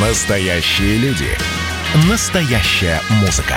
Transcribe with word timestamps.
Настоящие 0.00 0.96
люди. 0.98 1.26
Настоящая 2.08 3.00
музыка. 3.20 3.56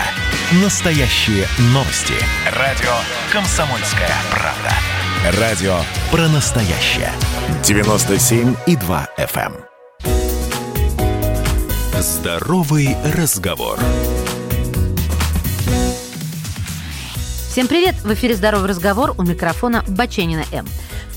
Настоящие 0.63 1.45
новости. 1.65 2.15
Радио 2.57 2.89
«Комсомольская 3.31 4.09
правда». 4.31 5.39
Радио 5.39 5.75
про 6.09 6.27
настоящее. 6.29 7.11
97,2 7.61 9.07
FM. 9.19 9.53
эм. 9.53 9.65
Здоровый 12.01 12.97
разговор. 13.13 13.77
Всем 17.51 17.67
привет! 17.67 18.01
В 18.01 18.11
эфире 18.13 18.33
«Здоровый 18.33 18.67
разговор» 18.67 19.13
у 19.15 19.21
микрофона 19.21 19.83
Баченина 19.87 20.45
М. 20.51 20.65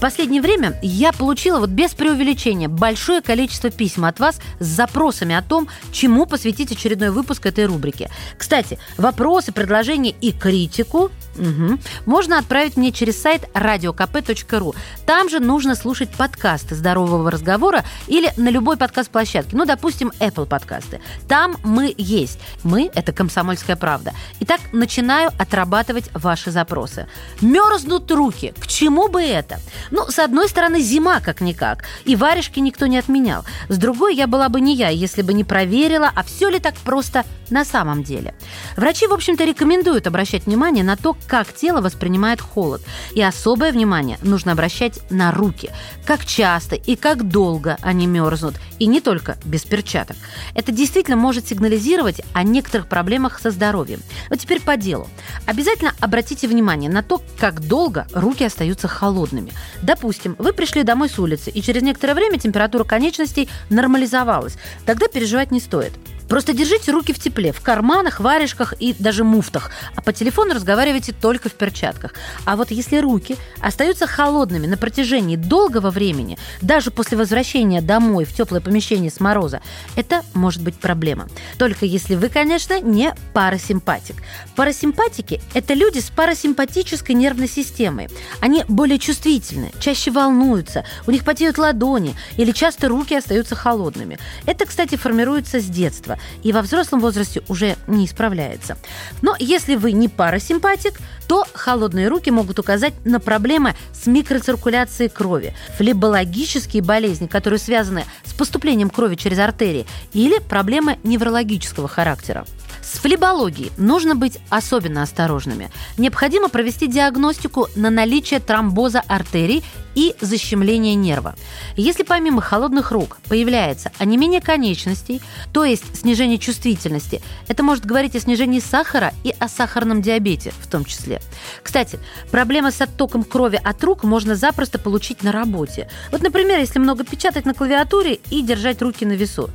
Последнее 0.04 0.42
время 0.42 0.78
я 0.82 1.14
получила, 1.14 1.60
вот 1.60 1.70
без 1.70 1.94
преувеличения, 1.94 2.68
большое 2.68 3.22
количество 3.22 3.70
писем 3.70 4.04
от 4.04 4.20
вас 4.20 4.38
с 4.60 4.66
запросами 4.66 5.34
о 5.34 5.40
том, 5.40 5.66
чему 5.92 6.26
посвятить 6.26 6.70
очередной 6.70 7.08
выпуск 7.08 7.46
этой 7.46 7.64
рубрики. 7.64 8.10
Кстати, 8.36 8.78
вопросы, 8.98 9.50
предложения 9.50 10.14
и 10.20 10.30
критику 10.30 11.10
Мгм. 11.36 11.80
Можно 12.06 12.38
отправить 12.38 12.76
мне 12.76 12.92
через 12.92 13.20
сайт 13.20 13.48
radiokp.ru. 13.54 14.74
Там 15.06 15.28
же 15.28 15.40
нужно 15.40 15.74
слушать 15.74 16.10
подкасты 16.10 16.74
здорового 16.74 17.30
разговора 17.30 17.84
или 18.06 18.32
на 18.36 18.48
любой 18.48 18.76
подкаст-площадке. 18.76 19.56
Ну, 19.56 19.64
допустим, 19.64 20.12
Apple 20.20 20.46
подкасты. 20.46 21.00
Там 21.28 21.56
мы 21.64 21.94
есть. 21.96 22.38
Мы– 22.62 22.90
это 22.94 23.12
«Комсомольская 23.12 23.76
правда». 23.76 24.12
Итак, 24.40 24.60
начинаю 24.72 25.30
отрабатывать 25.38 26.10
ваши 26.14 26.50
запросы. 26.50 27.06
Мерзнут 27.40 28.10
руки. 28.10 28.54
К 28.58 28.66
чему 28.66 29.08
бы 29.08 29.22
это? 29.22 29.58
Ну, 29.90 30.06
с 30.10 30.18
одной 30.18 30.48
стороны, 30.48 30.80
зима 30.80 31.20
как-никак. 31.20 31.84
И 32.04 32.16
варежки 32.16 32.60
никто 32.60 32.86
не 32.86 32.98
отменял. 32.98 33.44
С 33.68 33.78
другой, 33.78 34.14
я 34.14 34.26
была 34.26 34.48
бы 34.48 34.60
не 34.60 34.74
я, 34.74 34.88
если 34.88 35.22
бы 35.22 35.32
не 35.32 35.44
проверила, 35.44 36.10
а 36.14 36.22
все 36.22 36.48
ли 36.48 36.58
так 36.58 36.74
просто 36.76 37.24
на 37.50 37.64
самом 37.64 38.02
деле. 38.02 38.34
Врачи, 38.76 39.06
в 39.06 39.12
общем-то, 39.12 39.44
рекомендуют 39.44 40.06
обращать 40.06 40.46
внимание 40.46 40.84
на 40.84 40.96
то, 40.96 41.16
как 41.26 41.52
тело 41.52 41.80
воспринимает 41.80 42.40
холод. 42.40 42.82
И 43.14 43.22
особое 43.22 43.72
внимание 43.72 44.18
нужно 44.22 44.52
обращать 44.52 44.98
на 45.10 45.32
руки. 45.32 45.70
Как 46.04 46.24
часто 46.24 46.74
и 46.74 46.96
как 46.96 47.28
долго 47.28 47.76
они 47.82 48.06
мерзнут. 48.06 48.54
И 48.78 48.86
не 48.86 49.00
только 49.00 49.36
без 49.44 49.64
перчаток. 49.64 50.16
Это 50.54 50.72
действительно 50.72 51.16
может 51.16 51.48
сигнализировать 51.48 52.20
о 52.32 52.42
некоторых 52.42 52.88
проблемах 52.88 53.38
со 53.40 53.50
здоровьем. 53.50 54.00
Вот 54.28 54.40
теперь 54.40 54.60
по 54.60 54.76
делу. 54.76 55.08
Обязательно 55.46 55.94
обратите 56.00 56.48
внимание 56.48 56.90
на 56.90 57.02
то, 57.02 57.22
как 57.38 57.60
долго 57.60 58.06
руки 58.12 58.44
остаются 58.44 58.88
холодными. 58.88 59.52
Допустим, 59.82 60.36
вы 60.38 60.52
пришли 60.52 60.82
домой 60.82 61.08
с 61.08 61.18
улицы, 61.18 61.50
и 61.50 61.62
через 61.62 61.82
некоторое 61.82 62.14
время 62.14 62.38
температура 62.38 62.84
конечностей 62.84 63.48
нормализовалась. 63.70 64.56
Тогда 64.84 65.08
переживать 65.08 65.50
не 65.50 65.60
стоит. 65.60 65.92
Просто 66.28 66.52
держите 66.52 66.90
руки 66.90 67.12
в 67.12 67.18
тепле, 67.18 67.52
в 67.52 67.60
карманах, 67.60 68.20
варежках 68.20 68.74
и 68.78 68.94
даже 68.98 69.24
муфтах, 69.24 69.70
а 69.94 70.00
по 70.00 70.12
телефону 70.12 70.54
разговаривайте 70.54 71.12
только 71.12 71.48
в 71.48 71.52
перчатках. 71.52 72.14
А 72.44 72.56
вот 72.56 72.70
если 72.70 72.96
руки 72.96 73.36
остаются 73.60 74.06
холодными 74.06 74.66
на 74.66 74.76
протяжении 74.76 75.36
долгого 75.36 75.90
времени, 75.90 76.38
даже 76.62 76.90
после 76.90 77.18
возвращения 77.18 77.80
домой 77.80 78.24
в 78.24 78.34
теплое 78.34 78.60
помещение 78.60 79.10
с 79.10 79.20
мороза, 79.20 79.60
это 79.96 80.22
может 80.32 80.62
быть 80.62 80.76
проблема. 80.76 81.28
Только 81.58 81.84
если 81.84 82.14
вы, 82.14 82.28
конечно, 82.28 82.80
не 82.80 83.14
парасимпатик. 83.32 84.16
Парасимпатики– 84.56 85.40
это 85.54 85.74
люди 85.74 85.98
с 85.98 86.10
парасимпатической 86.10 87.14
нервной 87.14 87.48
системой. 87.48 88.08
Они 88.40 88.64
более 88.68 88.98
чувствительны, 88.98 89.72
чаще 89.78 90.10
волнуются, 90.10 90.84
у 91.06 91.10
них 91.10 91.24
потеют 91.24 91.58
ладони 91.58 92.16
или 92.36 92.52
часто 92.52 92.88
руки 92.88 93.14
остаются 93.14 93.54
холодными. 93.54 94.18
Это, 94.46 94.66
кстати, 94.66 94.96
формируется 94.96 95.60
с 95.60 95.64
детства 95.64 96.13
и 96.42 96.52
во 96.52 96.62
взрослом 96.62 97.00
возрасте 97.00 97.42
уже 97.48 97.76
не 97.86 98.06
исправляется. 98.06 98.76
Но 99.22 99.34
если 99.38 99.76
вы 99.76 99.92
не 99.92 100.08
парасимпатик, 100.08 101.00
то 101.28 101.44
холодные 101.54 102.08
руки 102.08 102.30
могут 102.30 102.58
указать 102.58 102.94
на 103.04 103.20
проблемы 103.20 103.74
с 103.92 104.06
микроциркуляцией 104.06 105.10
крови, 105.10 105.54
флебологические 105.76 106.82
болезни, 106.82 107.26
которые 107.26 107.58
связаны 107.58 108.04
с 108.24 108.32
поступлением 108.32 108.90
крови 108.90 109.16
через 109.16 109.38
артерии, 109.38 109.86
или 110.12 110.38
проблемы 110.38 110.98
неврологического 111.02 111.88
характера. 111.88 112.44
С 112.82 112.98
флебологией 112.98 113.72
нужно 113.78 114.14
быть 114.14 114.38
особенно 114.50 115.02
осторожными. 115.02 115.70
Необходимо 115.96 116.48
провести 116.48 116.86
диагностику 116.86 117.68
на 117.76 117.90
наличие 117.90 118.40
тромбоза 118.40 119.02
артерий 119.08 119.64
и 119.94 120.14
защемления 120.20 120.94
нерва. 120.94 121.34
Если 121.76 122.02
помимо 122.02 122.40
холодных 122.40 122.92
рук 122.92 123.18
появляется 123.28 123.92
онемение 123.98 124.40
конечностей, 124.40 125.20
то 125.52 125.64
есть 125.64 125.84
снижение 125.96 126.38
чувствительности, 126.38 127.22
это 127.48 127.62
может 127.62 127.84
говорить 127.84 128.16
о 128.16 128.20
снижении 128.20 128.60
сахара 128.60 129.12
и 129.24 129.34
о 129.38 129.48
сахарном 129.48 130.02
диабете 130.02 130.52
в 130.60 130.68
том 130.68 130.84
числе. 130.84 131.20
Кстати, 131.62 131.98
проблемы 132.30 132.70
с 132.70 132.80
оттоком 132.80 133.24
крови 133.24 133.60
от 133.62 133.82
рук 133.84 134.04
можно 134.04 134.34
запросто 134.34 134.78
получить 134.78 135.22
на 135.22 135.32
работе. 135.32 135.88
Вот, 136.10 136.22
например, 136.22 136.58
если 136.58 136.78
много 136.78 137.04
печатать 137.04 137.44
на 137.44 137.54
клавиатуре 137.54 138.18
и 138.30 138.42
держать 138.42 138.82
руки 138.82 139.04
на 139.04 139.12
весу. 139.12 139.50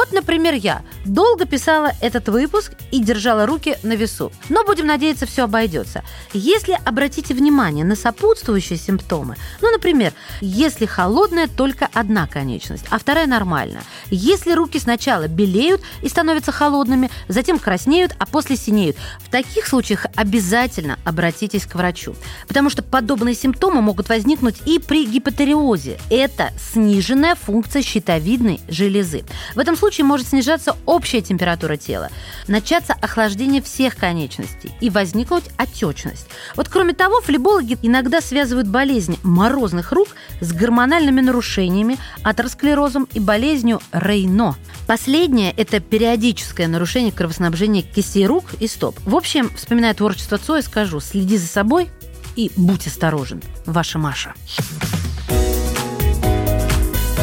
Вот, 0.00 0.12
например, 0.12 0.54
я 0.54 0.80
долго 1.04 1.44
писала 1.44 1.92
этот 2.00 2.30
выпуск 2.30 2.72
и 2.90 3.00
держала 3.00 3.44
руки 3.44 3.76
на 3.82 3.92
весу. 3.92 4.32
Но 4.48 4.64
будем 4.64 4.86
надеяться, 4.86 5.26
все 5.26 5.44
обойдется. 5.44 6.02
Если 6.32 6.72
обратите 6.86 7.34
внимание 7.34 7.84
на 7.84 7.94
сопутствующие 7.94 8.78
симптомы, 8.78 9.36
ну, 9.60 9.70
например, 9.70 10.14
если 10.40 10.86
холодная 10.86 11.48
только 11.48 11.86
одна 11.92 12.26
конечность, 12.26 12.86
а 12.88 12.98
вторая 12.98 13.26
нормальная. 13.26 13.82
Если 14.10 14.52
руки 14.52 14.78
сначала 14.78 15.28
белеют 15.28 15.82
и 16.00 16.08
становятся 16.08 16.50
холодными, 16.50 17.10
затем 17.28 17.58
краснеют, 17.58 18.14
а 18.18 18.24
после 18.24 18.56
синеют. 18.56 18.96
В 19.18 19.28
таких 19.28 19.66
случаях 19.66 20.06
обязательно 20.16 20.98
обратитесь 21.04 21.66
к 21.66 21.74
врачу. 21.74 22.14
Потому 22.48 22.70
что 22.70 22.82
подобные 22.82 23.34
симптомы 23.34 23.82
могут 23.82 24.08
возникнуть 24.08 24.62
и 24.64 24.78
при 24.78 25.04
гипотериозе. 25.04 26.00
Это 26.08 26.52
сниженная 26.72 27.34
функция 27.34 27.82
щитовидной 27.82 28.62
железы. 28.66 29.24
В 29.54 29.58
этом 29.58 29.76
случае 29.90 30.04
может 30.04 30.28
снижаться 30.28 30.76
общая 30.86 31.20
температура 31.20 31.76
тела, 31.76 32.10
начаться 32.46 32.92
охлаждение 32.92 33.60
всех 33.60 33.96
конечностей 33.96 34.70
и 34.80 34.88
возникнуть 34.88 35.46
отечность. 35.56 36.28
Вот 36.54 36.68
кроме 36.68 36.94
того, 36.94 37.20
флебологи 37.20 37.76
иногда 37.82 38.20
связывают 38.20 38.68
болезнь 38.68 39.18
морозных 39.24 39.90
рук 39.90 40.10
с 40.40 40.52
гормональными 40.52 41.20
нарушениями, 41.20 41.98
атеросклерозом 42.22 43.08
и 43.12 43.18
болезнью 43.18 43.80
Рейно. 43.90 44.54
Последнее– 44.86 45.52
это 45.56 45.80
периодическое 45.80 46.68
нарушение 46.68 47.10
кровоснабжения 47.10 47.82
кистей 47.82 48.26
рук 48.26 48.44
и 48.60 48.68
стоп. 48.68 48.96
В 49.04 49.16
общем, 49.16 49.50
вспоминая 49.56 49.94
творчество 49.94 50.38
Цоя, 50.38 50.62
скажу, 50.62 51.00
следи 51.00 51.36
за 51.36 51.48
собой 51.48 51.90
и 52.36 52.52
будь 52.54 52.86
осторожен. 52.86 53.42
Ваша 53.66 53.98
Маша. 53.98 54.34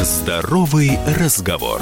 Здоровый 0.02 0.98
разговор. 1.18 1.80